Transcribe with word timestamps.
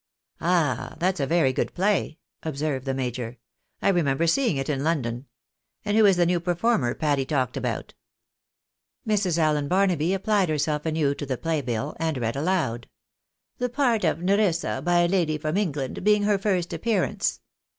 "Ah! 0.39 0.95
that's 0.97 1.19
a 1.19 1.27
very 1.27 1.53
good 1.53 1.75
play," 1.75 2.17
observed 2.41 2.85
the 2.85 2.93
major; 2.95 3.37
"I 3.83 3.89
remember 3.89 4.25
seeing 4.25 4.57
it 4.57 4.67
in 4.67 4.83
London. 4.83 5.27
And 5.85 5.95
who 5.95 6.07
is 6.07 6.17
the 6.17 6.25
new 6.25 6.39
performer 6.39 6.95
Patty 6.95 7.23
talked 7.23 7.55
about?" 7.55 7.93
Mrs. 9.07 9.37
Allen 9.37 9.67
Barnaby 9.67 10.15
applied 10.15 10.49
herself 10.49 10.87
anew 10.87 11.13
to 11.13 11.25
the 11.27 11.37
play 11.37 11.61
bill, 11.61 11.95
and 11.99 12.17
read 12.17 12.35
aloud, 12.35 12.89
"The 13.59 13.69
part 13.69 14.03
of 14.03 14.23
Nerissa 14.23 14.81
by 14.83 15.01
a 15.01 15.07
lady 15.07 15.37
from 15.37 15.55
England, 15.55 16.03
being 16.03 16.23
her 16.23 16.39
first 16.39 16.73
appearance." 16.73 17.39